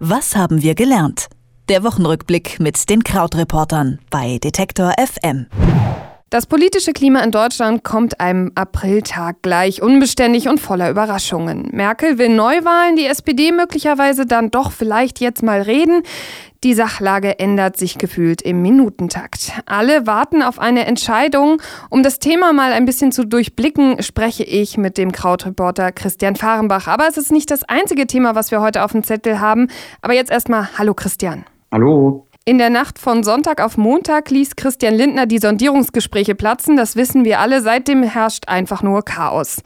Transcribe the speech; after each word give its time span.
Was 0.00 0.36
haben 0.36 0.62
wir 0.62 0.76
gelernt? 0.76 1.26
Der 1.68 1.82
Wochenrückblick 1.82 2.60
mit 2.60 2.88
den 2.88 3.02
Krautreportern 3.02 3.98
bei 4.10 4.38
Detektor 4.38 4.92
FM. 4.96 5.46
Das 6.30 6.46
politische 6.46 6.92
Klima 6.92 7.20
in 7.20 7.32
Deutschland 7.32 7.82
kommt 7.82 8.20
einem 8.20 8.52
Apriltag 8.54 9.42
gleich 9.42 9.82
unbeständig 9.82 10.46
und 10.46 10.60
voller 10.60 10.90
Überraschungen. 10.90 11.70
Merkel 11.72 12.18
will 12.18 12.28
Neuwahlen, 12.28 12.96
die 12.96 13.06
SPD 13.06 13.50
möglicherweise 13.50 14.24
dann 14.24 14.52
doch 14.52 14.70
vielleicht 14.70 15.20
jetzt 15.20 15.42
mal 15.42 15.62
reden. 15.62 16.02
Die 16.64 16.74
Sachlage 16.74 17.38
ändert 17.38 17.76
sich 17.76 17.98
gefühlt 17.98 18.42
im 18.42 18.62
Minutentakt. 18.62 19.52
Alle 19.66 20.08
warten 20.08 20.42
auf 20.42 20.58
eine 20.58 20.86
Entscheidung. 20.86 21.62
Um 21.88 22.02
das 22.02 22.18
Thema 22.18 22.52
mal 22.52 22.72
ein 22.72 22.84
bisschen 22.84 23.12
zu 23.12 23.24
durchblicken, 23.24 24.02
spreche 24.02 24.42
ich 24.42 24.76
mit 24.76 24.98
dem 24.98 25.12
Krautreporter 25.12 25.92
Christian 25.92 26.34
Fahrenbach. 26.34 26.88
Aber 26.88 27.06
es 27.06 27.16
ist 27.16 27.30
nicht 27.30 27.52
das 27.52 27.62
einzige 27.62 28.08
Thema, 28.08 28.34
was 28.34 28.50
wir 28.50 28.60
heute 28.60 28.82
auf 28.82 28.90
dem 28.90 29.04
Zettel 29.04 29.38
haben. 29.38 29.68
Aber 30.02 30.14
jetzt 30.14 30.32
erstmal 30.32 30.68
Hallo 30.76 30.94
Christian. 30.94 31.44
Hallo. 31.70 32.26
In 32.44 32.58
der 32.58 32.70
Nacht 32.70 32.98
von 32.98 33.22
Sonntag 33.22 33.60
auf 33.62 33.76
Montag 33.76 34.30
ließ 34.30 34.56
Christian 34.56 34.94
Lindner 34.94 35.26
die 35.26 35.38
Sondierungsgespräche 35.38 36.34
platzen. 36.34 36.76
Das 36.76 36.96
wissen 36.96 37.24
wir 37.24 37.38
alle. 37.38 37.62
Seitdem 37.62 38.02
herrscht 38.02 38.48
einfach 38.48 38.82
nur 38.82 39.04
Chaos. 39.04 39.62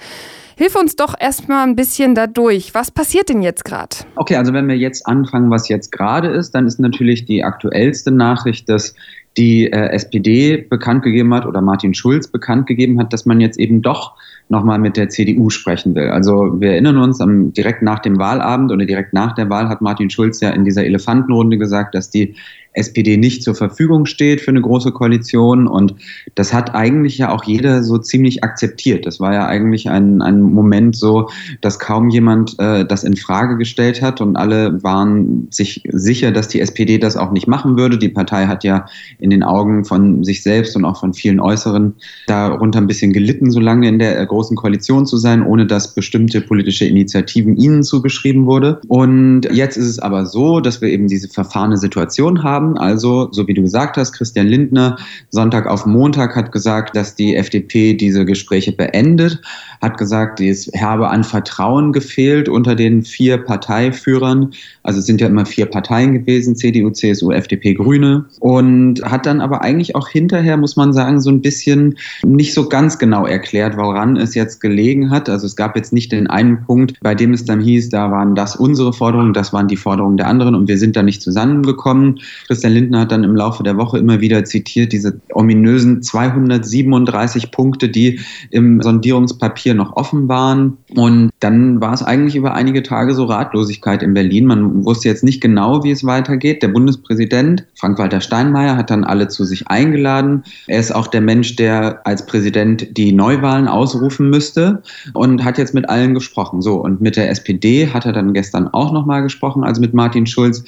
Hilf 0.57 0.77
uns 0.77 0.97
doch 0.97 1.15
erstmal 1.19 1.67
ein 1.67 1.77
bisschen 1.77 2.15
dadurch. 2.15 2.75
Was 2.75 2.91
passiert 2.91 3.29
denn 3.29 3.43
jetzt 3.43 3.65
gerade? 3.65 3.97
Okay, 4.17 4.37
also 4.37 4.53
wenn 4.53 4.69
wir 4.69 4.77
jetzt 4.77 5.07
anfangen, 5.07 5.51
was 5.51 5.69
jetzt 5.69 5.93
gerade 5.93 6.29
ist, 6.29 6.55
dann 6.55 6.67
ist 6.67 6.79
natürlich 6.79 7.25
die 7.25 7.45
aktuellste 7.45 8.11
Nachricht, 8.11 8.69
dass 8.69 8.95
die 9.37 9.67
äh, 9.67 9.89
SPD 9.91 10.59
bekannt 10.59 11.03
gegeben 11.03 11.33
hat 11.33 11.47
oder 11.47 11.63
Martin 11.63 11.95
Schulz 11.95 12.29
bekannt 12.29 12.67
gegeben 12.67 12.99
hat, 13.01 13.13
dass 13.13 13.25
man 13.25 13.41
jetzt 13.41 13.59
eben 13.59 13.81
doch 13.81 14.15
nochmal 14.49 14.79
mit 14.79 14.97
der 14.97 15.09
CDU 15.09 15.51
sprechen 15.51 15.95
will. 15.95 16.09
Also 16.09 16.61
wir 16.61 16.73
erinnern 16.73 16.99
uns, 16.99 17.21
am, 17.21 17.53
direkt 17.53 17.83
nach 17.83 18.01
dem 18.01 18.19
Wahlabend 18.19 18.71
oder 18.71 18.85
direkt 18.85 19.13
nach 19.13 19.35
der 19.35 19.49
Wahl 19.51 19.69
hat 19.69 19.81
Martin 19.81 20.11
Schulz 20.11 20.41
ja 20.41 20.51
in 20.51 20.65
dieser 20.65 20.85
Elefantenrunde 20.85 21.59
gesagt, 21.59 21.95
dass 21.95 22.11
die 22.11 22.35
SPD 22.75 23.17
nicht 23.17 23.43
zur 23.43 23.55
Verfügung 23.55 24.07
steht 24.07 24.41
für 24.41 24.51
eine 24.51 24.61
große 24.61 24.93
Koalition. 24.93 25.67
Und 25.67 25.95
das 26.35 26.53
hat 26.55 26.75
eigentlich 26.75 27.19
ja 27.19 27.31
auch 27.31 27.45
jeder 27.45 27.83
so 27.83 27.99
ziemlich 27.99 28.43
akzeptiert. 28.45 29.07
Das 29.07 29.21
war 29.21 29.35
ja 29.35 29.47
eigentlich 29.47 29.91
ein, 29.91 30.23
ein 30.23 30.41
Moment 30.41 30.97
so, 30.97 31.29
dass 31.61 31.79
kaum 31.79 32.09
jemand 32.09 32.59
äh, 32.59 32.85
das 32.85 33.05
in 33.05 33.17
Frage 33.17 33.57
gestellt 33.57 34.01
hat 34.03 34.21
und 34.21 34.37
alle 34.37 34.83
waren 34.83 35.49
sich 35.51 35.83
sicher, 35.91 36.33
dass 36.33 36.49
die 36.49 36.61
SPD 36.61 36.99
das 36.99 37.17
auch 37.17 37.33
nicht 37.33 37.47
machen 37.47 37.77
würde. 37.77 37.99
Die 37.99 38.09
Partei 38.09 38.47
hat 38.47 38.65
ja 38.65 38.87
in 39.19 39.31
den 39.31 39.43
Augen 39.43 39.85
von 39.85 40.25
sich 40.25 40.43
selbst 40.43 40.77
und 40.77 40.85
auch 40.85 40.99
von 40.99 41.13
vielen 41.13 41.41
Äußeren 41.41 41.95
darunter 42.27 42.81
ein 42.81 42.87
bisschen 42.87 43.13
gelitten, 43.13 43.51
so 43.51 43.61
lange 43.61 43.89
in 43.89 43.99
der 43.99 44.25
großen 44.33 44.57
Koalition 44.57 45.05
zu 45.07 45.19
sein, 45.19 45.45
ohne 45.45 45.67
dass 45.67 45.95
bestimmte 45.95 46.41
politische 46.41 46.87
Initiativen 46.87 47.57
ihnen 47.57 47.83
zugeschrieben 47.83 48.47
wurde. 48.47 48.81
Und 48.89 49.43
jetzt 49.53 49.77
ist 49.77 49.89
es 49.89 49.99
aber 49.99 50.25
so, 50.25 50.61
dass 50.61 50.81
wir 50.81 50.89
eben 50.89 51.07
diese 51.07 51.29
verfahrene 51.29 51.77
Situation 51.77 52.43
haben. 52.43 52.79
Also, 52.79 53.29
so 53.31 53.47
wie 53.47 53.55
du 53.55 53.63
gesagt 53.63 53.97
hast, 53.97 54.13
Christian 54.13 54.47
Lindner 54.47 54.97
Sonntag 55.31 55.67
auf 55.67 55.85
Montag 55.85 56.35
hat 56.35 56.51
gesagt, 56.51 56.97
dass 56.97 57.15
die 57.15 57.37
FDP 57.37 57.95
diese 57.95 58.25
Gespräche 58.25 58.73
beendet, 58.73 59.41
hat 59.83 59.99
gesagt, 59.99 60.41
es 60.41 60.71
habe 60.81 61.11
an 61.11 61.25
Vertrauen 61.25 61.93
gefehlt 61.93 62.49
unter 62.49 62.75
den 62.75 63.03
vier 63.03 63.37
Parteiführern. 63.37 64.53
Also 64.83 65.01
es 65.01 65.07
sind 65.07 65.21
ja 65.21 65.27
immer 65.27 65.45
vier 65.45 65.67
Parteien 65.67 66.15
gewesen, 66.15 66.57
CDU, 66.57 66.91
CSU, 66.91 67.33
FDP, 67.33 67.75
Grüne. 67.75 68.25
Und 68.41 69.03
hat 69.03 69.27
dann 69.27 69.41
aber 69.41 69.63
eigentlich 69.63 69.95
auch 69.95 70.09
hinterher, 70.09 70.57
muss 70.57 70.77
man 70.77 70.93
sagen, 70.93 71.21
so 71.21 71.31
ein 71.31 71.43
bisschen 71.43 71.99
nicht 72.25 72.55
so 72.55 72.69
ganz 72.69 72.99
genau 72.99 73.27
erklärt, 73.27 73.77
woran 73.77 74.17
es 74.23 74.35
jetzt 74.35 74.61
gelegen 74.61 75.11
hat. 75.11 75.29
Also 75.29 75.47
es 75.47 75.57
gab 75.57 75.77
jetzt 75.77 75.93
nicht 75.93 76.13
den 76.13 76.29
einen 76.29 76.65
Punkt, 76.65 76.99
bei 77.01 77.15
dem 77.15 77.33
es 77.33 77.45
dann 77.45 77.61
hieß, 77.61 77.89
da 77.91 78.11
waren 78.11 78.35
das 78.35 78.57
unsere 78.57 78.93
Forderungen, 78.93 79.33
das 79.33 79.53
waren 79.53 79.69
die 79.69 79.77
Forderungen 79.77 80.17
der 80.17 80.29
anderen 80.29 80.55
und 80.55 80.69
wir 80.69 80.79
sind 80.79 80.97
da 80.97 81.03
nicht 81.03 81.23
zusammengekommen. 81.23 82.21
Christian 82.47 82.73
Lindner 82.73 83.01
hat 83.01 83.13
dann 83.13 83.25
im 83.25 83.35
Laufe 83.35 83.63
der 83.63 83.77
Woche 83.77 83.99
immer 83.99 84.21
wieder 84.21 84.45
zitiert, 84.45 84.93
diese 84.93 85.21
ominösen 85.33 86.03
237 86.03 87.51
Punkte, 87.51 87.89
die 87.89 88.21
im 88.51 88.81
Sondierungspapier 88.81 89.75
noch 89.75 89.97
offen 89.97 90.29
waren. 90.29 90.79
Und 90.95 91.32
dann 91.43 91.81
war 91.81 91.93
es 91.93 92.03
eigentlich 92.03 92.37
über 92.37 92.55
einige 92.55 92.83
Tage 92.83 93.15
so 93.15 93.25
Ratlosigkeit 93.25 94.03
in 94.03 94.15
Berlin. 94.15 94.47
Man 94.47 94.85
wusste 94.85 95.09
jetzt 95.09 95.25
nicht 95.25 95.41
genau, 95.41 95.83
wie 95.83 95.91
es 95.91 96.05
weitergeht. 96.05 96.63
Der 96.63 96.69
Bundespräsident, 96.69 97.67
Frank-Walter 97.75 98.21
Steinmeier, 98.21 98.77
hat 98.77 98.91
dann 98.91 99.03
alle 99.03 99.27
zu 99.27 99.45
sich 99.45 99.67
eingeladen. 99.67 100.45
Er 100.69 100.79
ist 100.79 100.95
auch 100.95 101.09
der 101.09 101.21
Mensch, 101.21 101.57
der 101.57 102.07
als 102.07 102.27
Präsident 102.27 102.97
die 102.97 103.13
Neuwahlen 103.13 103.67
ausrufen 103.67 104.31
müsste 104.31 104.83
und 105.15 105.45
hat 105.45 105.59
jetzt 105.59 105.75
mit 105.75 105.89
allen 105.89 106.15
gesprochen. 106.15 106.63
So, 106.63 106.77
und 106.77 107.01
mit 107.01 107.17
der 107.17 107.29
SPD 107.29 107.89
hat 107.89 108.07
er 108.07 108.13
dann 108.13 108.35
gestern 108.35 108.69
auch 108.69 108.93
nochmal 108.93 109.23
gesprochen, 109.23 109.65
also 109.65 109.81
mit 109.81 109.95
Martin 109.95 110.27
Schulz. 110.27 110.65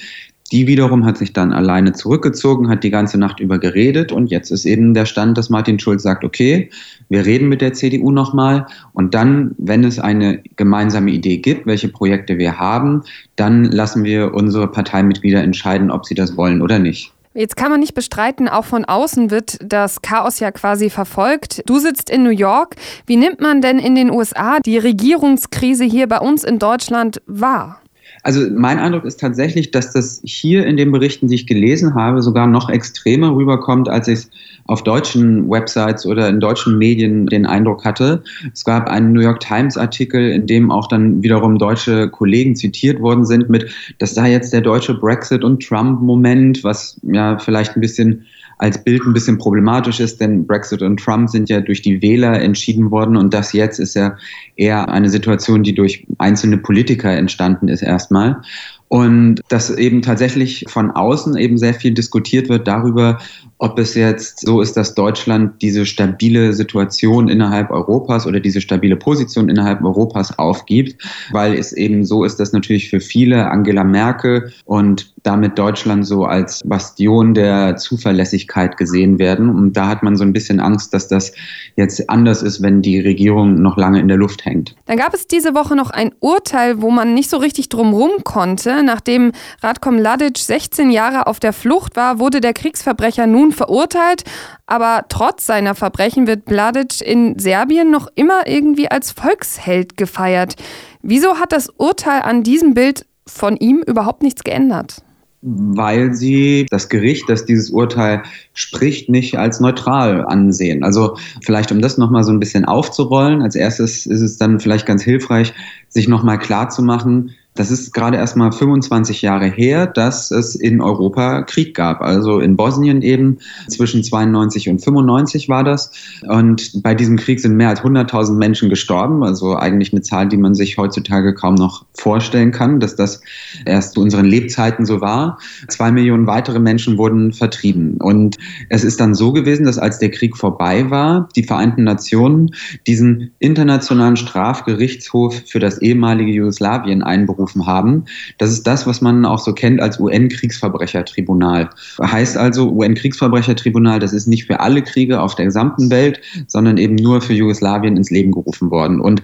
Die 0.51 0.67
wiederum 0.67 1.05
hat 1.05 1.17
sich 1.17 1.33
dann 1.33 1.53
alleine 1.53 1.93
zurückgezogen, 1.93 2.69
hat 2.69 2.83
die 2.83 2.91
ganze 2.91 3.17
Nacht 3.17 3.39
über 3.39 3.57
geredet 3.57 4.11
und 4.11 4.27
jetzt 4.27 4.51
ist 4.51 4.65
eben 4.65 4.93
der 4.93 5.07
Stand, 5.07 5.37
dass 5.39 5.49
Martin 5.49 5.79
Schulz 5.79 6.03
sagt, 6.03 6.23
okay, 6.23 6.69
wir 7.09 7.25
reden 7.25 7.49
mit 7.49 7.61
der 7.61 7.73
CDU 7.73 8.11
nochmal 8.11 8.67
und 8.93 9.15
dann, 9.15 9.55
wenn 9.57 9.83
es 9.83 9.99
eine 9.99 10.43
gemeinsame 10.55 11.09
Idee 11.09 11.37
gibt, 11.37 11.65
welche 11.65 11.87
Projekte 11.87 12.37
wir 12.37 12.59
haben, 12.59 13.01
dann 13.35 13.65
lassen 13.65 14.03
wir 14.03 14.35
unsere 14.35 14.71
Parteimitglieder 14.71 15.41
entscheiden, 15.41 15.89
ob 15.89 16.05
sie 16.05 16.15
das 16.15 16.37
wollen 16.37 16.61
oder 16.61 16.77
nicht. 16.77 17.11
Jetzt 17.33 17.57
kann 17.57 17.69
man 17.69 17.81
nicht 17.81 17.95
bestreiten, 17.95 18.47
auch 18.47 18.63
von 18.63 18.85
außen 18.85 19.29
wird 19.29 19.57
das 19.61 20.01
Chaos 20.01 20.39
ja 20.39 20.51
quasi 20.51 20.89
verfolgt. 20.89 21.63
Du 21.65 21.79
sitzt 21.79 22.09
in 22.09 22.23
New 22.23 22.29
York. 22.29 22.75
Wie 23.07 23.17
nimmt 23.17 23.41
man 23.41 23.61
denn 23.61 23.77
in 23.77 23.93
den 23.93 24.09
USA 24.09 24.59
die 24.65 24.77
Regierungskrise 24.77 25.83
hier 25.83 26.07
bei 26.07 26.19
uns 26.19 26.45
in 26.45 26.59
Deutschland 26.59 27.21
wahr? 27.25 27.81
Also 28.25 28.41
mein 28.49 28.79
Eindruck 28.79 29.05
ist 29.05 29.19
tatsächlich, 29.19 29.69
dass 29.69 29.93
das 29.93 30.19
hier 30.25 30.65
in 30.65 30.77
den 30.77 30.91
Berichten, 30.91 31.27
die 31.27 31.35
ich 31.35 31.45
gelesen 31.45 31.93
habe, 31.93 32.23
sogar 32.23 32.47
noch 32.47 32.69
extremer 32.71 33.35
rüberkommt, 33.35 33.87
als 33.87 34.07
ich 34.07 34.15
es 34.15 34.31
auf 34.65 34.81
deutschen 34.81 35.47
Websites 35.47 36.07
oder 36.07 36.27
in 36.27 36.39
deutschen 36.39 36.79
Medien 36.79 37.27
den 37.27 37.45
Eindruck 37.45 37.85
hatte. 37.85 38.23
Es 38.51 38.65
gab 38.65 38.89
einen 38.89 39.13
New 39.13 39.21
York 39.21 39.41
Times 39.41 39.77
Artikel, 39.77 40.31
in 40.31 40.47
dem 40.47 40.71
auch 40.71 40.87
dann 40.87 41.21
wiederum 41.21 41.59
deutsche 41.59 42.09
Kollegen 42.09 42.55
zitiert 42.55 42.99
worden 42.99 43.25
sind 43.25 43.47
mit, 43.47 43.69
das 43.99 44.15
sei 44.15 44.31
jetzt 44.31 44.51
der 44.53 44.61
deutsche 44.61 44.95
Brexit 44.95 45.43
und 45.43 45.61
Trump 45.61 46.01
Moment, 46.01 46.63
was 46.63 46.99
ja 47.03 47.37
vielleicht 47.37 47.75
ein 47.77 47.81
bisschen 47.81 48.25
als 48.57 48.83
Bild 48.83 49.03
ein 49.05 49.13
bisschen 49.13 49.37
problematisch 49.37 49.99
ist, 49.99 50.21
denn 50.21 50.47
Brexit 50.47 50.81
und 50.81 50.99
Trump 50.99 51.29
sind 51.29 51.49
ja 51.49 51.61
durch 51.61 51.81
die 51.81 52.01
Wähler 52.01 52.41
entschieden 52.41 52.91
worden 52.91 53.17
und 53.17 53.33
das 53.33 53.53
jetzt 53.53 53.79
ist 53.79 53.95
ja 53.95 54.17
eher 54.55 54.89
eine 54.89 55.09
Situation, 55.09 55.63
die 55.63 55.75
durch 55.75 56.05
einzelne 56.17 56.57
Politiker 56.57 57.11
entstanden 57.11 57.67
ist 57.67 57.81
erstmal. 57.81 58.41
Und 58.87 59.41
dass 59.49 59.69
eben 59.71 60.01
tatsächlich 60.01 60.65
von 60.67 60.91
außen 60.91 61.35
eben 61.37 61.57
sehr 61.57 61.73
viel 61.73 61.93
diskutiert 61.93 62.49
wird 62.49 62.67
darüber, 62.67 63.19
ob 63.57 63.79
es 63.79 63.95
jetzt 63.95 64.41
so 64.41 64.61
ist, 64.61 64.75
dass 64.75 64.95
Deutschland 64.95 65.61
diese 65.61 65.85
stabile 65.85 66.53
Situation 66.53 67.29
innerhalb 67.29 67.71
Europas 67.71 68.27
oder 68.27 68.39
diese 68.39 68.59
stabile 68.59 68.97
Position 68.97 69.47
innerhalb 69.47 69.81
Europas 69.81 70.37
aufgibt, 70.37 71.01
weil 71.31 71.53
es 71.53 71.71
eben 71.71 72.05
so 72.05 72.25
ist, 72.25 72.39
dass 72.39 72.51
natürlich 72.51 72.89
für 72.89 72.99
viele 72.99 73.49
Angela 73.49 73.83
Merkel 73.83 74.51
und 74.65 75.13
damit 75.23 75.57
Deutschland 75.57 76.05
so 76.05 76.25
als 76.25 76.61
Bastion 76.65 77.33
der 77.33 77.77
Zuverlässigkeit 77.77 78.77
gesehen 78.77 79.17
werden. 79.19 79.49
Und 79.49 79.73
da 79.73 79.87
hat 79.87 80.03
man 80.03 80.15
so 80.15 80.23
ein 80.23 80.33
bisschen 80.33 80.59
Angst, 80.59 80.93
dass 80.93 81.07
das 81.07 81.33
jetzt 81.75 82.09
anders 82.09 82.43
ist, 82.43 82.61
wenn 82.61 82.81
die 82.81 82.99
Regierung 82.99 83.61
noch 83.61 83.77
lange 83.77 83.99
in 83.99 84.07
der 84.07 84.17
Luft 84.17 84.45
hängt. 84.45 84.75
Dann 84.85 84.97
gab 84.97 85.13
es 85.13 85.27
diese 85.27 85.55
Woche 85.55 85.75
noch 85.75 85.89
ein 85.89 86.11
Urteil, 86.19 86.81
wo 86.81 86.91
man 86.91 87.13
nicht 87.13 87.29
so 87.29 87.37
richtig 87.37 87.69
drumrum 87.69 88.11
konnte. 88.23 88.83
Nachdem 88.83 89.31
Radko 89.63 89.91
Mladic 89.91 90.37
16 90.37 90.91
Jahre 90.91 91.25
auf 91.25 91.39
der 91.39 91.53
Flucht 91.53 91.95
war, 91.95 92.19
wurde 92.19 92.39
der 92.39 92.53
Kriegsverbrecher 92.53 93.25
nun 93.25 93.44
verurteilt. 93.51 94.23
Aber 94.65 95.05
trotz 95.09 95.45
seiner 95.45 95.75
Verbrechen 95.75 96.27
wird 96.27 96.49
Mladic 96.49 97.01
in 97.01 97.37
Serbien 97.39 97.91
noch 97.91 98.07
immer 98.15 98.47
irgendwie 98.47 98.89
als 98.89 99.11
Volksheld 99.11 99.97
gefeiert. 99.97 100.55
Wieso 101.01 101.39
hat 101.39 101.51
das 101.51 101.69
Urteil 101.69 102.21
an 102.21 102.43
diesem 102.43 102.73
Bild 102.73 103.05
von 103.27 103.57
ihm 103.57 103.83
überhaupt 103.85 104.23
nichts 104.23 104.43
geändert? 104.43 105.03
weil 105.47 106.15
sie 106.15 106.65
das 106.71 106.89
Gericht, 106.89 107.29
das 107.29 107.45
dieses 107.45 107.69
Urteil 107.69 108.23
spricht, 108.55 109.09
nicht 109.09 109.37
als 109.37 109.59
neutral 109.59 110.25
ansehen. 110.25 110.83
Also 110.83 111.17
vielleicht, 111.43 111.71
um 111.71 111.81
das 111.81 111.99
nochmal 111.99 112.23
so 112.23 112.31
ein 112.31 112.39
bisschen 112.39 112.65
aufzurollen, 112.65 113.43
als 113.43 113.55
erstes 113.55 114.07
ist 114.07 114.21
es 114.21 114.37
dann 114.37 114.59
vielleicht 114.59 114.87
ganz 114.87 115.03
hilfreich, 115.03 115.53
sich 115.87 116.07
nochmal 116.07 116.39
klarzumachen, 116.39 117.35
das 117.55 117.71
ist 117.71 117.93
gerade 117.93 118.17
erst 118.17 118.35
mal 118.35 118.51
25 118.51 119.21
Jahre 119.21 119.47
her, 119.47 119.87
dass 119.87 120.29
es 120.29 120.55
in 120.55 120.81
Europa 120.81 121.43
Krieg 121.43 121.73
gab. 121.73 122.01
Also 122.01 122.39
in 122.41 122.57
Bosnien 122.57 123.01
eben 123.01 123.37
zwischen 123.69 124.03
92 124.03 124.67
und 124.67 124.83
95 124.83 125.47
war 125.47 125.63
das. 125.63 125.91
Und 126.27 126.83
bei 126.83 126.93
diesem 126.93 127.15
Krieg 127.15 127.39
sind 127.39 127.55
mehr 127.55 127.69
als 127.69 127.81
100.000 127.81 128.33
Menschen 128.33 128.69
gestorben. 128.69 129.23
Also 129.23 129.55
eigentlich 129.55 129.93
eine 129.93 130.01
Zahl, 130.01 130.27
die 130.27 130.35
man 130.35 130.53
sich 130.53 130.77
heutzutage 130.77 131.33
kaum 131.33 131.55
noch 131.55 131.85
vorstellen 131.93 132.51
kann, 132.51 132.81
dass 132.81 132.97
das 132.97 133.21
erst 133.65 133.93
zu 133.93 134.01
unseren 134.01 134.25
Lebzeiten 134.25 134.85
so 134.85 134.99
war. 134.99 135.39
Zwei 135.69 135.93
Millionen 135.93 136.27
weitere 136.27 136.59
Menschen 136.59 136.97
wurden 136.97 137.31
vertrieben. 137.31 137.95
Und 138.01 138.35
es 138.69 138.83
ist 138.83 138.99
dann 138.99 139.15
so 139.15 139.31
gewesen, 139.31 139.65
dass 139.65 139.77
als 139.77 139.99
der 139.99 140.11
Krieg 140.11 140.35
vorbei 140.35 140.89
war, 140.89 141.29
die 141.37 141.43
Vereinten 141.43 141.85
Nationen 141.85 142.53
diesen 142.85 143.31
internationalen 143.39 144.17
Strafgerichtshof 144.17 145.41
für 145.45 145.59
das 145.59 145.77
ehemalige 145.77 146.31
Jugoslawien 146.33 147.01
einberufen 147.01 147.44
berufen 147.45 147.65
haben. 147.65 148.05
Das 148.37 148.51
ist 148.51 148.65
das, 148.65 148.87
was 148.87 149.01
man 149.01 149.25
auch 149.25 149.39
so 149.39 149.53
kennt 149.53 149.81
als 149.81 149.99
UN-Kriegsverbrechertribunal. 149.99 151.69
Heißt 152.01 152.37
also, 152.37 152.71
UN-Kriegsverbrechertribunal, 152.71 153.99
das 153.99 154.13
ist 154.13 154.27
nicht 154.27 154.45
für 154.45 154.59
alle 154.59 154.81
Kriege 154.81 155.21
auf 155.21 155.35
der 155.35 155.45
gesamten 155.45 155.89
Welt, 155.89 156.19
sondern 156.47 156.77
eben 156.77 156.95
nur 156.95 157.21
für 157.21 157.33
Jugoslawien 157.33 157.97
ins 157.97 158.09
Leben 158.09 158.31
gerufen 158.31 158.71
worden. 158.71 158.99
Und 158.99 159.21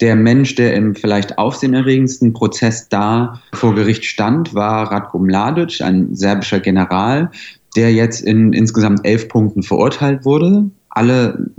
der 0.00 0.14
Mensch, 0.14 0.54
der 0.54 0.74
im 0.74 0.94
vielleicht 0.94 1.38
aufsehenerregendsten 1.38 2.32
Prozess 2.32 2.88
da 2.88 3.40
vor 3.54 3.74
Gericht 3.74 4.04
stand, 4.04 4.54
war 4.54 4.92
Ratko 4.92 5.18
Mladic, 5.18 5.80
ein 5.80 6.14
serbischer 6.14 6.60
General, 6.60 7.30
der 7.76 7.92
jetzt 7.92 8.20
in 8.20 8.52
insgesamt 8.52 9.00
elf 9.04 9.28
Punkten 9.28 9.62
verurteilt 9.62 10.24
wurde. 10.24 10.70
Alle 10.90 11.50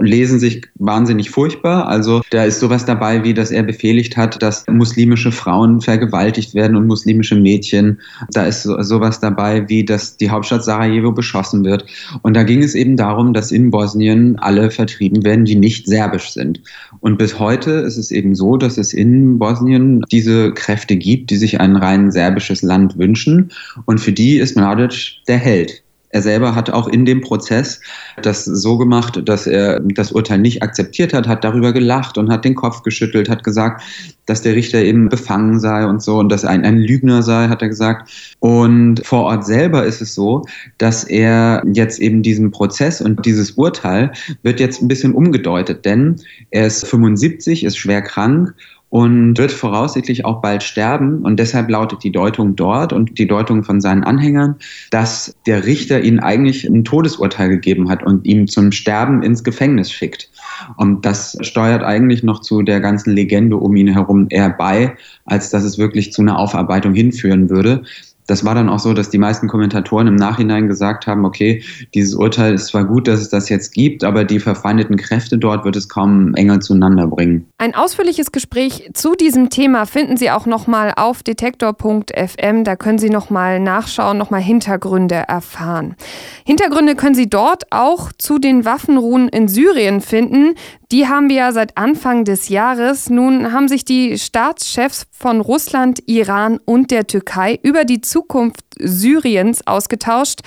lesen 0.00 0.38
sich 0.38 0.62
wahnsinnig 0.76 1.30
furchtbar. 1.30 1.88
Also 1.88 2.22
da 2.30 2.44
ist 2.44 2.60
sowas 2.60 2.84
dabei, 2.84 3.24
wie 3.24 3.34
dass 3.34 3.50
er 3.50 3.62
befehligt 3.62 4.16
hat, 4.16 4.42
dass 4.42 4.64
muslimische 4.68 5.32
Frauen 5.32 5.80
vergewaltigt 5.80 6.54
werden 6.54 6.76
und 6.76 6.86
muslimische 6.86 7.36
Mädchen. 7.36 8.00
Da 8.32 8.46
ist 8.46 8.62
so, 8.62 8.80
sowas 8.82 9.20
dabei, 9.20 9.68
wie 9.68 9.84
dass 9.84 10.16
die 10.16 10.30
Hauptstadt 10.30 10.64
Sarajevo 10.64 11.12
beschossen 11.12 11.64
wird. 11.64 11.86
Und 12.22 12.34
da 12.34 12.42
ging 12.42 12.62
es 12.62 12.74
eben 12.74 12.96
darum, 12.96 13.34
dass 13.34 13.52
in 13.52 13.70
Bosnien 13.70 14.38
alle 14.38 14.70
vertrieben 14.70 15.24
werden, 15.24 15.44
die 15.44 15.56
nicht 15.56 15.86
serbisch 15.86 16.32
sind. 16.32 16.60
Und 17.00 17.18
bis 17.18 17.38
heute 17.38 17.70
ist 17.70 17.96
es 17.96 18.10
eben 18.10 18.34
so, 18.34 18.56
dass 18.56 18.78
es 18.78 18.92
in 18.92 19.38
Bosnien 19.38 20.04
diese 20.10 20.52
Kräfte 20.52 20.96
gibt, 20.96 21.30
die 21.30 21.36
sich 21.36 21.60
ein 21.60 21.76
rein 21.76 22.10
serbisches 22.10 22.62
Land 22.62 22.98
wünschen. 22.98 23.50
Und 23.84 24.00
für 24.00 24.12
die 24.12 24.36
ist 24.36 24.56
Mladic 24.56 25.18
der 25.28 25.38
Held. 25.38 25.81
Er 26.12 26.20
selber 26.20 26.54
hat 26.54 26.68
auch 26.68 26.88
in 26.88 27.06
dem 27.06 27.22
Prozess 27.22 27.80
das 28.20 28.44
so 28.44 28.76
gemacht, 28.76 29.22
dass 29.24 29.46
er 29.46 29.80
das 29.80 30.12
Urteil 30.12 30.38
nicht 30.38 30.62
akzeptiert 30.62 31.14
hat, 31.14 31.26
hat 31.26 31.42
darüber 31.42 31.72
gelacht 31.72 32.18
und 32.18 32.30
hat 32.30 32.44
den 32.44 32.54
Kopf 32.54 32.82
geschüttelt, 32.82 33.30
hat 33.30 33.42
gesagt, 33.42 33.82
dass 34.26 34.42
der 34.42 34.54
Richter 34.54 34.82
eben 34.82 35.08
befangen 35.08 35.58
sei 35.58 35.86
und 35.86 36.02
so 36.02 36.18
und 36.18 36.28
dass 36.28 36.44
er 36.44 36.50
ein, 36.50 36.66
ein 36.66 36.78
Lügner 36.78 37.22
sei, 37.22 37.48
hat 37.48 37.62
er 37.62 37.68
gesagt. 37.68 38.36
Und 38.40 39.04
vor 39.06 39.22
Ort 39.24 39.46
selber 39.46 39.84
ist 39.86 40.02
es 40.02 40.14
so, 40.14 40.44
dass 40.76 41.02
er 41.04 41.62
jetzt 41.72 41.98
eben 41.98 42.22
diesen 42.22 42.50
Prozess 42.50 43.00
und 43.00 43.24
dieses 43.24 43.52
Urteil 43.52 44.12
wird 44.42 44.60
jetzt 44.60 44.82
ein 44.82 44.88
bisschen 44.88 45.14
umgedeutet, 45.14 45.86
denn 45.86 46.16
er 46.50 46.66
ist 46.66 46.86
75, 46.86 47.64
ist 47.64 47.78
schwer 47.78 48.02
krank 48.02 48.54
und 48.92 49.38
wird 49.38 49.52
voraussichtlich 49.52 50.26
auch 50.26 50.42
bald 50.42 50.62
sterben. 50.62 51.22
Und 51.22 51.38
deshalb 51.38 51.70
lautet 51.70 52.04
die 52.04 52.12
Deutung 52.12 52.56
dort 52.56 52.92
und 52.92 53.18
die 53.18 53.26
Deutung 53.26 53.64
von 53.64 53.80
seinen 53.80 54.04
Anhängern, 54.04 54.56
dass 54.90 55.34
der 55.46 55.64
Richter 55.64 56.02
ihnen 56.02 56.20
eigentlich 56.20 56.64
ein 56.64 56.84
Todesurteil 56.84 57.48
gegeben 57.48 57.88
hat 57.88 58.02
und 58.02 58.26
ihm 58.26 58.48
zum 58.48 58.70
Sterben 58.70 59.22
ins 59.22 59.44
Gefängnis 59.44 59.90
schickt. 59.90 60.28
Und 60.76 61.06
das 61.06 61.38
steuert 61.40 61.82
eigentlich 61.82 62.22
noch 62.22 62.42
zu 62.42 62.60
der 62.60 62.80
ganzen 62.80 63.14
Legende 63.14 63.56
um 63.56 63.74
ihn 63.76 63.88
herum 63.88 64.26
eher 64.28 64.50
bei, 64.50 64.94
als 65.24 65.48
dass 65.48 65.64
es 65.64 65.78
wirklich 65.78 66.12
zu 66.12 66.20
einer 66.20 66.38
Aufarbeitung 66.38 66.92
hinführen 66.92 67.48
würde 67.48 67.84
das 68.26 68.44
war 68.44 68.54
dann 68.54 68.68
auch 68.68 68.78
so, 68.78 68.94
dass 68.94 69.10
die 69.10 69.18
meisten 69.18 69.48
Kommentatoren 69.48 70.06
im 70.06 70.16
Nachhinein 70.16 70.68
gesagt 70.68 71.06
haben, 71.06 71.24
okay, 71.24 71.62
dieses 71.94 72.14
Urteil 72.14 72.54
ist 72.54 72.66
zwar 72.66 72.84
gut, 72.84 73.08
dass 73.08 73.20
es 73.20 73.28
das 73.28 73.48
jetzt 73.48 73.74
gibt, 73.74 74.04
aber 74.04 74.24
die 74.24 74.38
verfeindeten 74.38 74.96
Kräfte 74.96 75.38
dort 75.38 75.64
wird 75.64 75.76
es 75.76 75.88
kaum 75.88 76.34
enger 76.34 76.60
zueinander 76.60 77.06
bringen. 77.08 77.46
Ein 77.58 77.74
ausführliches 77.74 78.32
Gespräch 78.32 78.90
zu 78.94 79.14
diesem 79.14 79.50
Thema 79.50 79.86
finden 79.86 80.16
Sie 80.16 80.30
auch 80.30 80.46
nochmal 80.46 80.92
auf 80.96 81.22
detektor.fm. 81.22 82.64
Da 82.64 82.76
können 82.76 82.98
Sie 82.98 83.10
nochmal 83.10 83.60
nachschauen, 83.60 84.18
nochmal 84.18 84.40
Hintergründe 84.40 85.24
erfahren. 85.26 85.96
Hintergründe 86.44 86.94
können 86.94 87.14
Sie 87.14 87.28
dort 87.28 87.64
auch 87.70 88.12
zu 88.18 88.38
den 88.38 88.64
Waffenruhen 88.64 89.28
in 89.28 89.48
Syrien 89.48 90.00
finden. 90.00 90.54
Die 90.92 91.08
haben 91.08 91.30
wir 91.30 91.36
ja 91.36 91.52
seit 91.52 91.78
Anfang 91.78 92.26
des 92.26 92.50
Jahres. 92.50 93.08
Nun 93.08 93.50
haben 93.50 93.66
sich 93.66 93.86
die 93.86 94.18
Staatschefs 94.18 95.06
von 95.10 95.40
Russland, 95.40 96.02
Iran 96.04 96.60
und 96.66 96.90
der 96.90 97.06
Türkei 97.06 97.58
über 97.62 97.86
die 97.86 98.02
Zukunft 98.02 98.60
Syriens 98.78 99.66
ausgetauscht. 99.66 100.40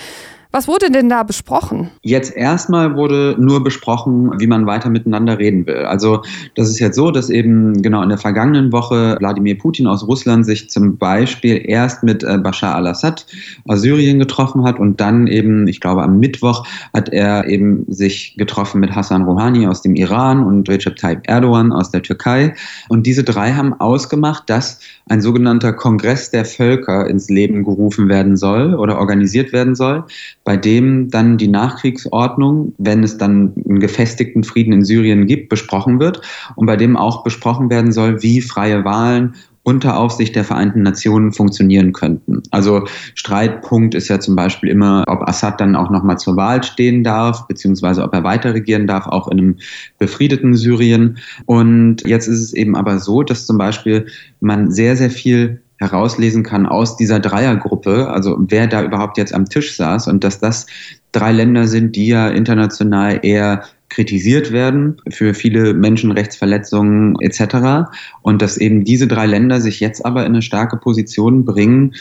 Was 0.55 0.69
wurde 0.69 0.89
denn 0.89 1.09
da 1.09 1.23
besprochen? 1.23 1.91
Jetzt 2.01 2.33
erstmal 2.33 2.95
wurde 2.95 3.35
nur 3.37 3.61
besprochen, 3.61 4.39
wie 4.39 4.47
man 4.47 4.65
weiter 4.65 4.89
miteinander 4.89 5.37
reden 5.37 5.67
will. 5.67 5.79
Also 5.79 6.21
das 6.55 6.69
ist 6.69 6.79
jetzt 6.79 6.95
so, 6.95 7.11
dass 7.11 7.29
eben 7.29 7.81
genau 7.81 8.01
in 8.01 8.07
der 8.07 8.17
vergangenen 8.17 8.71
Woche 8.71 9.17
Wladimir 9.19 9.57
Putin 9.57 9.85
aus 9.85 10.07
Russland 10.07 10.45
sich 10.45 10.69
zum 10.69 10.97
Beispiel 10.97 11.61
erst 11.65 12.03
mit 12.03 12.23
äh, 12.23 12.37
Bashar 12.37 12.73
al-Assad 12.75 13.25
aus 13.67 13.81
Syrien 13.81 14.17
getroffen 14.17 14.63
hat 14.63 14.79
und 14.79 15.01
dann 15.01 15.27
eben, 15.27 15.67
ich 15.67 15.81
glaube 15.81 16.03
am 16.03 16.19
Mittwoch, 16.19 16.65
hat 16.93 17.09
er 17.09 17.49
eben 17.49 17.83
sich 17.89 18.35
getroffen 18.37 18.79
mit 18.79 18.95
Hassan 18.95 19.23
Rouhani 19.23 19.67
aus 19.67 19.81
dem 19.81 19.95
Iran 19.95 20.41
und 20.41 20.69
Recep 20.69 20.95
Tayyip 20.95 21.23
Erdogan 21.27 21.73
aus 21.73 21.91
der 21.91 22.01
Türkei. 22.01 22.53
Und 22.87 23.05
diese 23.05 23.25
drei 23.25 23.51
haben 23.51 23.73
ausgemacht, 23.73 24.49
dass 24.49 24.79
ein 25.07 25.21
sogenannter 25.21 25.73
Kongress 25.73 26.31
der 26.31 26.45
Völker 26.45 27.07
ins 27.07 27.29
Leben 27.29 27.63
gerufen 27.63 28.09
werden 28.09 28.37
soll 28.37 28.73
oder 28.73 28.97
organisiert 28.97 29.53
werden 29.53 29.75
soll, 29.75 30.05
bei 30.45 30.55
dem 30.55 31.09
dann 31.09 31.37
die 31.37 31.47
Nachkriegsordnung, 31.49 32.75
wenn 32.77 33.03
es 33.03 33.17
dann 33.17 33.53
einen 33.67 33.79
gefestigten 33.79 34.43
Frieden 34.43 34.71
in 34.71 34.85
Syrien 34.85 35.25
gibt, 35.25 35.49
besprochen 35.49 35.99
wird 35.99 36.21
und 36.55 36.67
bei 36.67 36.77
dem 36.77 36.95
auch 36.95 37.23
besprochen 37.23 37.69
werden 37.69 37.91
soll, 37.91 38.21
wie 38.21 38.41
freie 38.41 38.85
Wahlen 38.85 39.33
unter 39.63 39.97
Aufsicht 39.97 40.35
der 40.35 40.43
Vereinten 40.43 40.83
Nationen 40.83 41.31
funktionieren 41.31 41.91
könnten. 41.91 42.43
Also 42.51 42.85
Streitpunkt 43.15 43.95
ist 43.95 44.07
ja 44.07 44.19
zum 44.19 44.35
Beispiel 44.35 44.69
immer, 44.69 45.03
ob 45.07 45.27
Assad 45.27 45.59
dann 45.59 45.75
auch 45.75 45.89
nochmal 45.89 46.19
zur 46.19 46.37
Wahl 46.37 46.61
stehen 46.61 47.03
darf, 47.03 47.47
beziehungsweise 47.47 48.03
ob 48.03 48.13
er 48.13 48.23
weiter 48.23 48.53
regieren 48.53 48.85
darf, 48.85 49.07
auch 49.07 49.27
in 49.27 49.39
einem 49.39 49.55
befriedeten 49.97 50.53
Syrien. 50.53 51.17
Und 51.47 52.05
jetzt 52.05 52.27
ist 52.27 52.41
es 52.41 52.53
eben 52.53 52.75
aber 52.75 52.99
so, 52.99 53.23
dass 53.23 53.47
zum 53.47 53.57
Beispiel 53.57 54.05
man 54.39 54.69
sehr, 54.69 54.95
sehr 54.95 55.09
viel 55.09 55.61
herauslesen 55.79 56.43
kann 56.43 56.65
aus 56.65 56.97
dieser 56.97 57.19
Dreiergruppe, 57.19 58.09
also 58.09 58.37
wer 58.39 58.67
da 58.67 58.83
überhaupt 58.83 59.17
jetzt 59.17 59.33
am 59.33 59.45
Tisch 59.45 59.75
saß 59.75 60.07
und 60.07 60.23
dass 60.23 60.39
das 60.39 60.67
drei 61.11 61.31
Länder 61.31 61.67
sind, 61.67 61.95
die 61.95 62.07
ja 62.07 62.29
international 62.29 63.19
eher 63.23 63.63
kritisiert 63.89 64.51
werden 64.51 64.97
für 65.09 65.33
viele 65.33 65.73
Menschenrechtsverletzungen 65.73 67.15
etc. 67.21 67.89
Und 68.21 68.41
dass 68.41 68.57
eben 68.57 68.83
diese 68.83 69.07
drei 69.07 69.25
Länder 69.25 69.61
sich 69.61 69.79
jetzt 69.79 70.05
aber 70.05 70.21
in 70.21 70.33
eine 70.33 70.41
starke 70.41 70.77
Position 70.77 71.45
bringen 71.45 71.93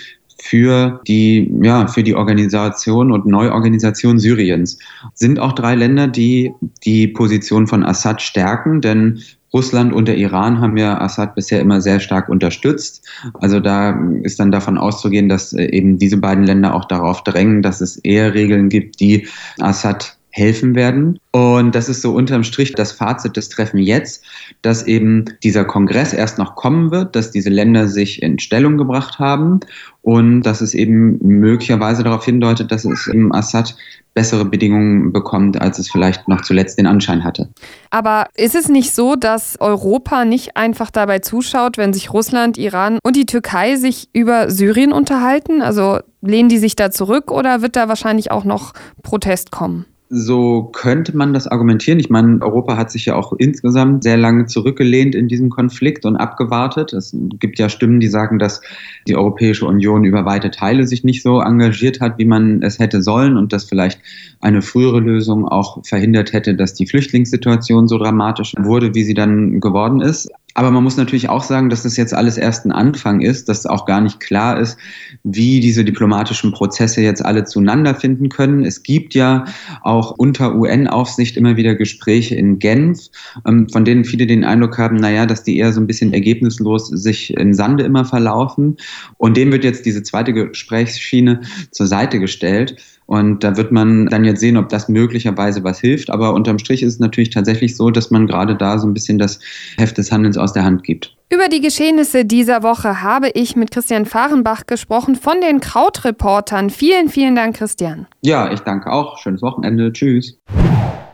für 0.43 1.01
die, 1.07 1.51
ja, 1.63 1.87
für 1.87 2.03
die 2.03 2.15
Organisation 2.15 3.13
und 3.13 3.27
Neuorganisation 3.27 4.19
Syriens. 4.19 4.79
Sind 5.15 5.39
auch 5.39 5.53
drei 5.53 5.75
Länder, 5.75 6.09
die 6.09 6.53
die 6.85 7.07
Position 7.09 7.67
von 7.67 7.85
Assad 7.85 8.21
stärken, 8.21 8.81
denn 8.81 9.21
Russland 9.55 9.93
und 9.93 10.09
der 10.09 10.17
Iran 10.17 10.61
haben 10.61 10.77
ja 10.77 11.01
Assad 11.01 11.37
bisher 11.37 11.61
immer 11.61 11.81
sehr 11.81 12.01
stark 12.01 12.29
unterstützt. 12.29 13.07
Also 13.35 13.61
da 13.61 13.99
ist 14.23 14.41
dann 14.41 14.51
davon 14.51 14.77
auszugehen, 14.77 15.29
dass 15.29 15.53
äh, 15.53 15.65
eben 15.67 15.97
diese 15.99 16.17
beiden 16.17 16.45
Länder 16.45 16.75
auch 16.75 16.85
darauf 16.85 17.23
drängen, 17.23 17.63
dass 17.63 17.81
es 17.81 17.97
eher 17.97 18.35
Regeln 18.35 18.69
gibt, 18.69 19.01
die 19.01 19.29
Assad 19.61 20.19
helfen 20.35 20.75
werden. 20.75 21.21
Und 21.31 21.77
das 21.77 21.89
ist 21.89 22.03
so 22.03 22.13
unterm 22.13 22.43
Strich 22.43 22.73
das 22.73 22.91
Fazit 22.91 23.37
des 23.37 23.51
Treffen 23.51 23.79
jetzt, 23.79 24.25
dass 24.63 24.83
eben 24.83 25.27
dieser 25.45 25.65
Kongress 25.65 26.13
erst 26.13 26.39
noch 26.39 26.57
kommen 26.57 26.91
wird, 26.91 27.15
dass 27.15 27.31
diese 27.31 27.51
Länder 27.51 27.87
sich 27.87 28.21
in 28.21 28.41
Stellung 28.41 28.77
gebracht 28.77 29.21
haben 29.21 29.61
und 30.03 30.43
dass 30.43 30.61
es 30.61 30.75
eben 30.75 31.19
möglicherweise 31.23 32.03
darauf 32.03 32.25
hindeutet, 32.25 32.73
dass 32.73 32.85
es 32.85 33.07
im 33.07 33.31
Assad 33.31 33.77
bessere 34.13 34.45
Bedingungen 34.45 35.13
bekommt, 35.13 35.61
als 35.61 35.79
es 35.79 35.89
vielleicht 35.89 36.27
noch 36.27 36.41
zuletzt 36.41 36.79
den 36.79 36.89
Anschein 36.89 37.23
hatte. 37.23 37.49
Aber 37.91 38.27
ist 38.35 38.57
es 38.57 38.69
nicht 38.69 38.93
so, 38.93 39.15
dass 39.15 39.61
Europa 39.61 40.25
nicht 40.25 40.57
einfach 40.57 40.91
dabei 40.91 41.21
zuschaut, 41.21 41.79
wenn 41.79 41.93
sich 41.93 42.13
Russland, 42.13 42.59
Iran 42.59 42.99
und 43.05 43.15
die 43.15 43.27
Türkei 43.27 43.77
sich 43.77 44.09
über 44.13 44.51
Syrien 44.51 44.93
unterhalten? 44.93 45.63
Also 45.63 46.01
lehnen 46.23 46.49
die 46.49 46.59
sich 46.59 46.75
da 46.75 46.91
zurück 46.91 47.31
oder 47.31 47.63
wird 47.63 47.77
da 47.77 47.89
wahrscheinlich 47.89 48.33
auch 48.33 48.45
noch 48.45 48.73
Protest 49.05 49.53
kommen? 49.53 49.85
So 50.17 50.71
könnte 50.73 51.17
man 51.17 51.35
das 51.35 51.49
argumentieren. 51.49 51.99
Ich 51.99 52.09
meine, 52.09 52.41
Europa 52.41 52.77
hat 52.77 52.93
sich 52.93 53.05
ja 53.07 53.17
auch 53.17 53.33
insgesamt 53.33 54.05
sehr 54.05 54.17
lange 54.17 54.47
zurückgelehnt 54.47 55.17
in 55.17 55.27
diesem 55.27 55.51
Konflikt 55.51 56.05
und 56.07 56.15
abgewartet. 56.15 56.93
Es 56.93 57.17
gibt 57.41 57.59
ja 57.59 57.69
Stimmen, 57.69 57.99
die 57.99 58.07
sagen, 58.07 58.39
dass 58.39 58.61
die 59.09 59.17
Europäische 59.17 59.67
Union 59.67 60.05
über 60.05 60.25
weite 60.25 60.53
Teile 60.53 60.87
sich 60.87 61.03
nicht 61.03 61.25
so 61.25 61.41
engagiert 61.41 62.01
hat, 62.01 62.17
wie 62.19 62.27
man 62.27 62.63
es 62.63 62.79
hätte 62.79 63.03
sollen 63.03 63.37
und 63.37 63.53
dass 63.53 63.65
vielleicht 63.65 64.01
eine 64.41 64.63
frühere 64.63 65.01
Lösung 65.01 65.49
auch 65.49 65.85
verhindert 65.85 66.33
hätte, 66.33 66.55
dass 66.55 66.75
die 66.75 66.87
Flüchtlingssituation 66.87 67.89
so 67.89 67.99
dramatisch 67.99 68.55
wurde, 68.57 68.95
wie 68.95 69.03
sie 69.03 69.15
dann 69.15 69.59
geworden 69.59 70.01
ist. 70.01 70.31
Aber 70.55 70.71
man 70.71 70.85
muss 70.85 70.97
natürlich 70.97 71.29
auch 71.29 71.43
sagen, 71.43 71.69
dass 71.69 71.83
das 71.83 71.97
jetzt 71.97 72.15
alles 72.15 72.39
erst 72.39 72.65
ein 72.65 72.73
Anfang 72.73 73.21
ist, 73.21 73.49
dass 73.49 73.67
auch 73.67 73.87
gar 73.87 74.01
nicht 74.01 74.21
klar 74.21 74.59
ist, 74.59 74.79
wie 75.25 75.59
diese 75.59 75.85
diplomatischen 75.85 76.53
Prozesse 76.53 77.03
jetzt 77.03 77.25
alle 77.25 77.45
zueinander 77.45 77.95
finden 77.97 78.29
können. 78.29 78.65
Es 78.65 78.85
gibt 78.85 79.15
ja 79.15 79.45
auch 79.83 80.13
unter 80.13 80.55
UN-Aufsicht 80.55 81.37
immer 81.37 81.57
wieder 81.57 81.75
Gespräche 81.75 82.37
in 82.37 82.61
Genf, 82.61 83.09
ähm, 83.47 83.69
von 83.69 83.85
denen 83.85 84.05
viele 84.05 84.27
den 84.27 84.45
Eindruck 84.45 84.79
haben, 84.79 84.97
naja, 84.97 85.27
dass 85.27 85.43
die 85.43 85.59
eher 85.59 85.73
so 85.73 85.81
ein 85.81 85.89
bisschen 85.89 86.13
ergebnislos 86.13 86.87
sich 86.87 87.35
im 87.35 87.53
Sande 87.53 87.83
immer 87.83 88.05
verlaufen. 88.05 88.77
Und 89.19 89.37
dem 89.37 89.51
wird 89.51 89.65
jetzt 89.65 89.85
diese 89.87 90.05
zweite 90.05 90.33
Gesprächsschiene 90.33 91.41
zur 91.73 91.89
Seite 91.89 92.21
gestellt. 92.21 92.77
Und 93.07 93.45
da 93.45 93.57
wird 93.57 93.71
man 93.71 94.07
dann 94.07 94.25
jetzt 94.25 94.41
sehen, 94.41 94.57
ob 94.57 94.69
das 94.69 94.89
möglicherweise 94.89 95.63
was 95.63 95.81
hilft. 95.81 96.11
Aber 96.11 96.33
unterm 96.33 96.59
Strich 96.59 96.83
ist 96.83 96.95
es 96.95 97.01
natürlich 97.01 97.31
tatsächlich 97.31 97.77
so, 97.77 97.91
dass 97.91 98.11
man 98.11 98.27
gerade 98.27 98.57
da 98.57 98.79
so 98.79 98.87
ein 98.87 98.95
bisschen 98.95 99.19
das 99.19 99.41
Heft 99.77 99.99
des 99.99 100.11
Handelns 100.11 100.39
aus 100.39 100.53
der 100.53 100.65
Hand 100.65 100.85
gibt. 100.85 101.15
Über 101.31 101.49
die 101.49 101.61
Geschehnisse 101.61 102.25
dieser 102.25 102.63
Woche 102.63 103.03
habe 103.03 103.31
ich 103.35 103.57
mit 103.57 103.71
Christian 103.71 104.07
Fahrenbach 104.07 104.67
gesprochen 104.67 105.17
von 105.17 105.41
den 105.41 105.61
Krautreportern. 105.61 106.71
Vielen, 106.71 107.09
vielen 107.09 107.35
Dank, 107.35 107.57
Christian. 107.57 108.07
Ja, 108.23 108.53
ich 108.53 108.61
danke 108.61 108.91
auch. 108.91 109.19
Schönes 109.19 109.43
Wochenende. 109.43 109.93
Tschüss. 109.93 110.39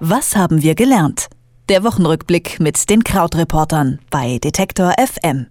Was 0.00 0.36
haben 0.36 0.62
wir 0.62 0.74
gelernt? 0.74 1.28
Der 1.68 1.84
Wochenrückblick 1.84 2.58
mit 2.60 2.90
den 2.90 3.04
Krautreportern 3.04 4.00
bei 4.10 4.38
Detektor 4.38 4.92
FM. 4.98 5.46